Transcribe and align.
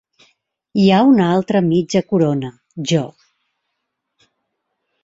Hi 0.83 0.85
ha 0.95 1.01
una 1.09 1.27
altra 1.35 1.61
mitja 1.67 2.01
corona, 2.15 2.51
Jo. 2.93 3.05